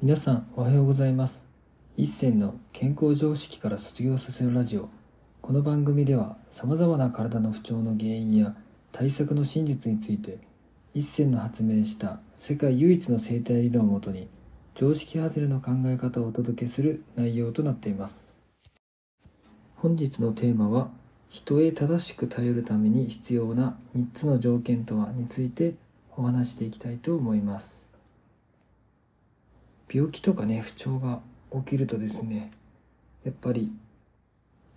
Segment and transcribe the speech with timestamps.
[0.00, 1.48] 皆さんおはようございます。
[1.96, 4.88] 一銭の健康常識から卒業させるラジオ。
[5.42, 8.54] この番組ではさまざまな体の不調の原因や
[8.92, 10.38] 対策の真実について
[10.94, 14.28] 一銭の発明した世界唯一の生態理論をもとに
[14.76, 18.38] 常識外れの考え方をお届けする内容となっています。
[19.74, 20.92] 本日のテーマは
[21.28, 25.74] 人へ正しく頼るために必要な3つの条件とはについて
[26.16, 27.87] お話していきたいと思います。
[29.92, 31.20] 病気とかね不調が
[31.52, 32.52] 起きるとですね
[33.24, 33.72] やっぱり、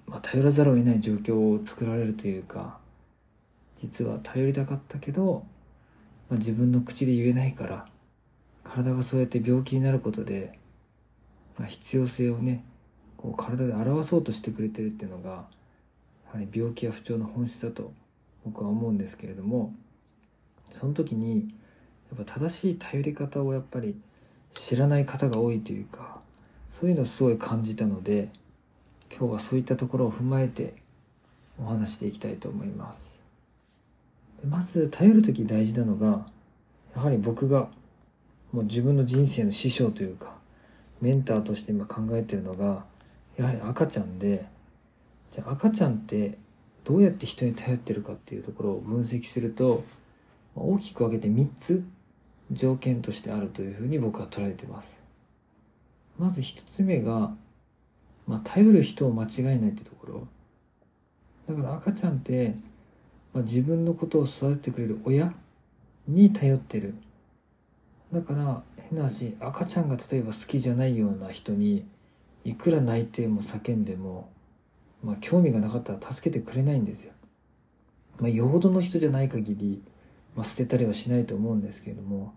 [0.08, 2.80] まあ、頼らざるを得ない状況を作られるというか
[3.76, 5.46] 実は頼りたかったけど、
[6.30, 7.88] まあ、自分の口で言えないから
[8.64, 10.58] 体がそうやって病気になることで、
[11.58, 12.64] まあ、必要性をね
[13.18, 15.38] こう体で表そうとしてくれてるっていうのがや
[16.34, 17.91] はり病気や不調の本質だと
[18.46, 19.74] 僕は思うんですけれども
[20.72, 21.54] その時に
[22.16, 23.96] やっぱ正しい頼り方をやっぱり
[24.54, 26.20] 知らない方が多いというか
[26.71, 28.30] そういうのをすごい感じたので
[29.10, 30.76] 今日はそういったところを踏まえて
[31.62, 33.20] お話していきたいと思います。
[34.48, 36.26] まず頼る時大事なのが
[36.96, 37.70] やはり僕が
[38.52, 40.34] もう自分の人生の師匠というか
[40.99, 42.85] メンターとして今考えてるのが
[43.38, 44.46] やはり赤ちゃんで
[45.32, 46.38] じゃあ赤ちゃんって
[46.84, 49.84] どうやって人に頼ってるかっていうところを分析すると
[50.55, 51.84] 大きく分けて3つ
[52.52, 54.99] 条件としてあるというふうに僕は捉えてます。
[56.20, 57.34] まず一つ目が、
[58.27, 60.27] まあ、頼る人を間違えないってところ。
[61.48, 62.55] だから赤ちゃんって、
[63.34, 65.34] まあ、自分のことを育ててくれる親
[66.07, 66.94] に頼ってる。
[68.12, 71.85] だから変な話赤ちゃんが例えば好きじゃないような人に
[72.44, 74.29] いくら泣いても叫んでも、
[75.02, 77.13] まあ、興味がなかったら助けてくれないんですよ。
[78.19, 79.81] まあ、よほどの人じゃない限り、
[80.35, 82.34] まあ、捨てたりはしないと思うんですけれども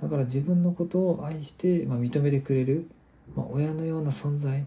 [0.00, 2.86] だから自分のことを愛して、まあ、認めてくれる、
[3.34, 4.66] まあ、親のような存在、ま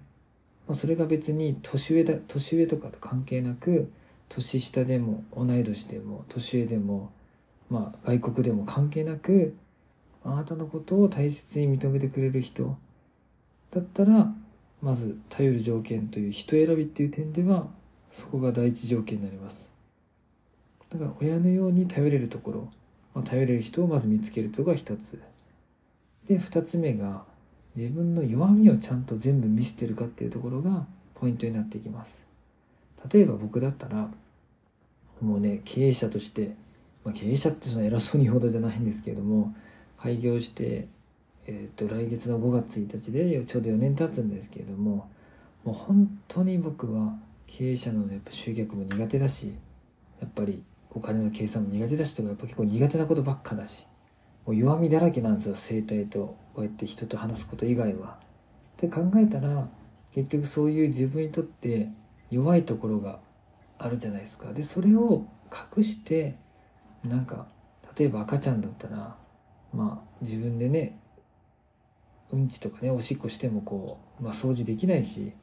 [0.69, 3.91] あ、それが別に年上だ年上とかと関係なく
[4.28, 7.12] 年下でも同い年でも年上でも、
[7.69, 9.56] まあ、外国でも関係なく
[10.23, 12.78] あなたのことを大切に認めてくれる人。
[13.72, 14.34] だったら
[14.81, 17.67] まず頼る条件という人選びっていう点では
[18.11, 19.72] そこが第一条件になります。
[20.91, 22.72] だから親のように頼れるところ。
[23.19, 25.22] まあ、頼れる人をまず見つけるとが一つ。
[26.28, 27.24] で二つ目が
[27.75, 30.85] 自分の弱みをちゃんと全部見せてるかっていうところが
[31.16, 32.25] ポイントになっていきます。
[33.12, 34.09] 例えば僕だったら
[35.22, 36.56] もうね経営者として、
[37.03, 39.53] まあ、経営者ってその偉そうにほどじゃないんですけれども
[39.97, 40.88] 開業して、
[41.46, 45.09] えー、と来月の5月1日でちょうど4年経つんですけれども
[45.66, 47.16] もう本当に僕は
[47.47, 49.53] 経営者のやっぱ集客も苦手だし
[50.22, 53.88] やっぱりお金の計算も苦手だしとかやっぱ結構苦手なことばっかだし
[54.45, 58.17] もう弱みだらけなんですよ生態とこうやって人と話すこと以外は。
[58.73, 59.67] って考えたら
[60.13, 61.89] 結局そういう自分にとって
[62.31, 63.19] 弱いところが
[63.78, 64.53] あるじゃないですか。
[64.53, 65.25] でそれを
[65.78, 66.35] 隠して
[67.03, 67.47] なんか
[67.97, 69.16] 例えば赤ちゃんだったら
[69.73, 70.97] まあ自分でね
[72.31, 75.33] うんちとかねおしっこしてもこう、まあ、掃除できないし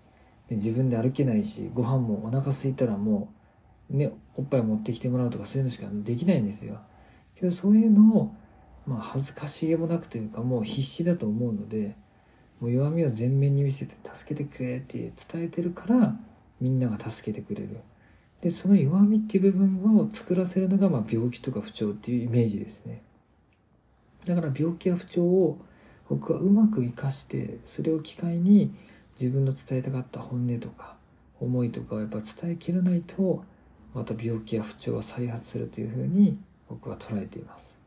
[0.48, 3.35] で自分で歩けないしご飯もお腹空いたらもう
[3.90, 6.80] ね、おっぱい持ってきてもらうとかそういうのしかできないんですよ。
[7.34, 8.34] けどそういうのを、
[8.86, 11.96] まあ、恥ずかしげもなくというかもう必死だと思うので
[12.60, 16.16] もう弱みを前面に見せて助けてくれって伝えてるから
[16.60, 17.80] みんなが助けてくれる。
[18.40, 23.02] でその弱みっていう部分を作らせるのが、まあ、病気とか不調っていうイメージですね。
[24.26, 25.58] だから病気や不調を
[26.08, 28.74] 僕はうまく生かしてそれを機会に
[29.18, 30.96] 自分の伝えたかった本音とか
[31.40, 33.44] 思いとかをやっぱ伝えきらないと
[33.96, 37.78] また病気や不調は再発するというふうに僕は捉えています。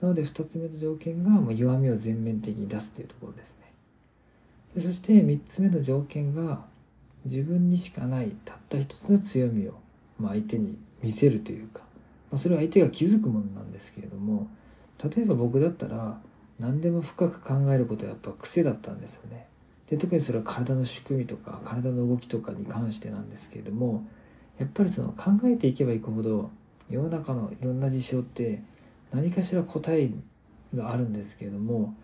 [0.00, 3.72] なので2つ目の条件がま弱みを全面的に出すというところですね。
[4.74, 6.64] でそして3つ目の条件が
[7.24, 9.74] 自分にしかないたった一つの強みを
[10.18, 11.82] ま相手に見せるというか、
[12.32, 14.48] まそれは相手が気づくものなんですけれども
[15.04, 16.18] 例えば僕だったら
[16.58, 19.46] 何でも深く考えることはやっぱ癖だったんですよね。
[19.88, 24.04] で特にそれは体の仕組みとか体の動きとかに関してなんですけれども
[24.58, 26.50] やっぱりその考えていけばいくほど
[26.90, 28.62] 世の中のいろんな事象って
[29.12, 30.10] 何かしら答え
[30.74, 31.94] があるんですけれども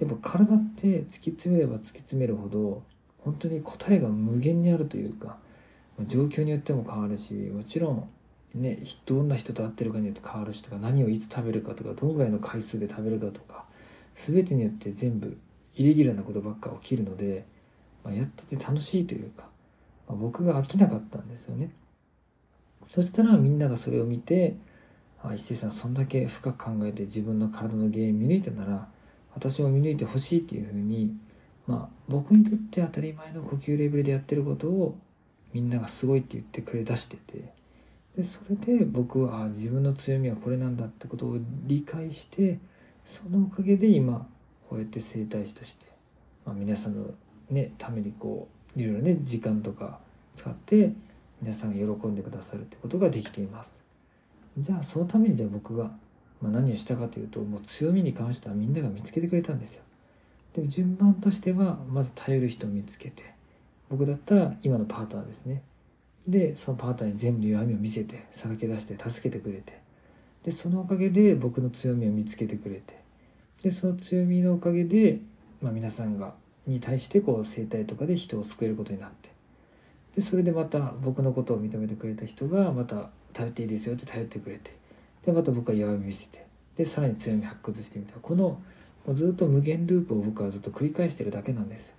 [0.00, 2.82] やっぱ体って突き詰めれば突き詰めるほど
[3.18, 5.38] 本当に答えが無限にあるというか
[6.06, 8.08] 状況によっても変わるしもちろん
[8.54, 13.64] ねどんな人と会ってるかによって変わるしとか何をいつ食べるかとかどのぐらいの回数で食べるかとか
[14.14, 15.36] 全てによって全部
[15.76, 17.44] イレギュラーなことばっか起きるので、
[18.04, 19.44] まあ、やってて楽しいというか、
[20.08, 21.70] まあ、僕が飽きなかったんですよね。
[22.88, 24.56] そしたらみんながそれを見て、
[25.22, 28.88] あ、一星さんそんだけ深く考えて自分の体の原因見抜いたなら、
[29.34, 31.16] 私も見抜いてほしいっていうふうに
[31.66, 34.96] まあ僕にとって当たり前の呼吸レベルでやってることを
[35.52, 37.52] みんながすごいって言ってくれ出してて
[38.16, 42.58] でそれで僕は自分の強みはこれなんだってことを理解して
[43.04, 44.26] そのおかげで今
[44.68, 45.86] こうやって整体師として、
[46.44, 47.10] まあ、皆さんの、
[47.50, 49.98] ね、ためにこういろいろね時間とか
[50.34, 50.92] 使って
[51.40, 53.82] 皆さんが喜んでくださるってことができています。
[54.58, 55.90] じゃあそのためにじゃあ僕が、
[56.40, 59.82] まあ、何をしたかというともう強みに関してはみんなが見つけてくれたんですよ。
[60.52, 63.34] でも順番としてはまず頼る人を見つけて
[63.90, 65.62] 僕だったら今のパートナーですね。
[66.26, 69.78] でそのパートナーに全部弱みを見せてさらけ出して助けてくれて
[70.42, 72.96] でそのおかげで僕の強みを見つけてくれて
[73.62, 75.18] でその強みのおかげで、
[75.60, 76.34] まあ、皆さんが
[76.66, 79.30] に対してこう生態とかで人を救えることになって
[80.14, 84.76] でそれでまた僕のことを認めてくれた人がまた頼っていいですよって頼ってくれて
[85.24, 86.46] でまた僕は弱み見せて
[86.76, 88.14] でさらに強み発掘してみた。
[88.20, 88.60] この
[89.06, 91.88] もうずっと無限ループを僕はずっと繰り返してるだけなんです。
[91.88, 91.94] よ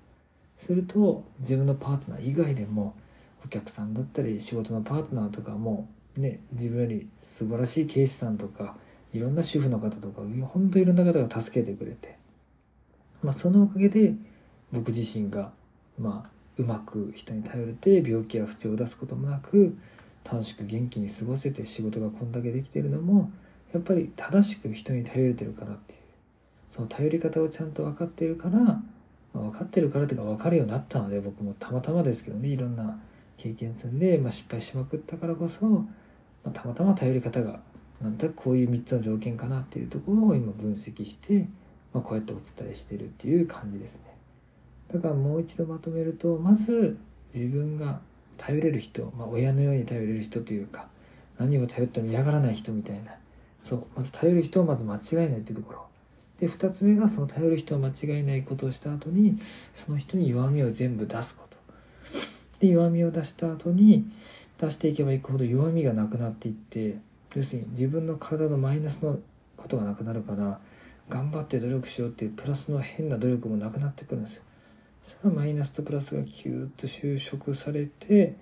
[0.58, 2.96] すると自分のパートナー以外でも
[3.46, 5.88] お客さんだったり仕事のパートナーとかも
[6.18, 8.76] ね自分より素晴らしい警視さんとか
[9.14, 10.22] いろんな主婦の方とか
[10.54, 12.18] 本当いろんな方が助けてくれて、
[13.22, 14.14] まあ、そのおかげで
[14.72, 15.52] 僕自身が
[16.00, 19.78] まあうまく人に頼れて病気や不調を出すこともなく
[20.24, 23.32] 楽しく元気に過ごせて仕事がこんだけできてるのも
[23.74, 26.00] やっぱり正しく人に頼れてるからっていう。
[26.76, 28.82] その頼り方をちゃんと分かってるから、ま
[29.34, 33.00] あ、分かってるからというか分かるようになったので僕もたまたまですけどねいろんな
[33.38, 35.88] 経験積んで、まあ、失敗しまくったからこそ、ま
[36.48, 37.62] あ、たまたま頼り方が
[38.02, 41.48] なんとなくこういう3つの条件かなっていうところを今分析して、
[41.94, 44.15] まあ、こうやってお伝えしてるっていう感じですね。
[44.96, 46.98] だからもう一度まとめるとまず
[47.34, 48.00] 自分が
[48.38, 50.88] 頼れる人、まあ、親のように頼れる人というか
[51.38, 53.12] 何を頼っても嫌がらない人みたいな。
[53.62, 53.86] そう。
[53.96, 55.86] まず頼る人をまず間違えないっていうところ。
[56.40, 59.38] で2つ目がその頼る人を間違えないことをした後に
[59.74, 61.58] その人に弱みを全部出すこと。
[62.60, 64.06] で弱みを出した後に
[64.58, 67.00] 出していけばいくほど弱みがなくなっていって
[67.36, 69.20] 要するに自分の体のマイナスの
[69.58, 70.60] ことがなくなるから
[71.10, 74.44] 頑張って努力しようっていうプラスの変な努力もなくなってくるんですよ。
[75.06, 78.36] そのマイナスとプラスがキューッと収縮されて、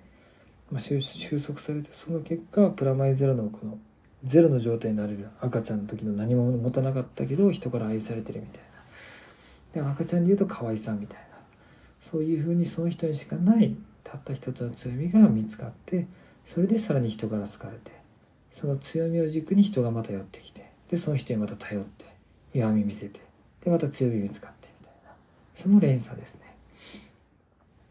[0.70, 0.98] まあ、収
[1.38, 3.78] 束されてその結果プラマイゼロのこの
[4.24, 5.28] ゼロの状態になれる。
[5.42, 8.62] 赤ちゃんの時の何も持たなかったけど人から愛されてるみたい
[9.74, 9.84] な。
[9.84, 11.26] で赤ちゃんで言うと可愛さみたいな。
[12.00, 16.06] そういうふうにその人にしかないたった一つの強みが見つかって
[16.46, 17.92] それでさらに人から好かれて
[18.50, 22.06] その強みを軸に人がまた寄ってきてでその人にまた頼って
[22.54, 23.20] 弱み見せて
[23.62, 25.10] でまた強み見つかってみたいな。
[25.54, 26.53] その連鎖ですね。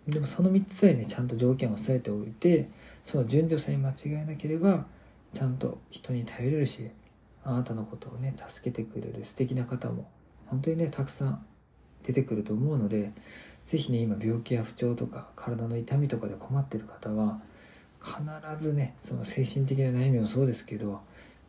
[0.08, 2.70] でもその3つさえねちゃんと条件を押さえておいて
[3.04, 4.86] その順序さえ間違えなければ
[5.34, 6.90] ちゃんと人に頼れるし
[7.44, 10.10] あなたのことをね助けてくれる素敵な方も
[10.48, 11.46] 本当にねたくさん
[12.04, 13.12] 出てくると思うので
[13.66, 17.40] 是非ね今病気や不調とか体の痛みとかで困ってる方は
[18.02, 18.22] 必
[18.62, 21.02] ずねその精神的な悩みもそうですけど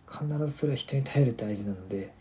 [0.08, 2.12] 必ずそれは人に頼るって大事なので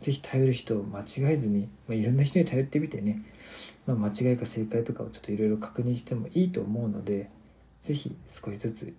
[0.00, 3.22] 是非頼る人を間違えずに、まあ、いろんな人に頼ってみてね
[3.86, 7.28] まあ、間違いか正解とかをちょっといろいろ確認してもいいと思うので
[7.80, 8.94] 是非少しずつ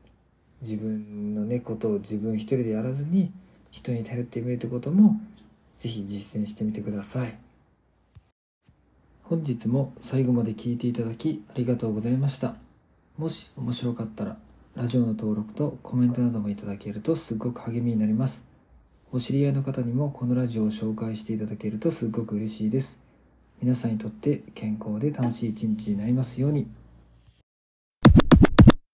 [0.62, 3.32] 自分のねことを自分一人でやらずに
[3.72, 5.20] 人に頼ってみるってことも
[5.78, 7.38] 是非実践してみてください。
[9.24, 12.56] 本日も最後まで聞いていただきありがとうございました。
[13.18, 14.38] もし面白かったら
[14.76, 18.51] ラジオの登録とコメントなどもいただけるとすごく励みになります。
[19.14, 22.98] お知り合いの方にもこのラジオを紹介していただけるとすっごく嬉しいです
[23.62, 26.81] 皆さんにとって健康で楽しい一日になりますように。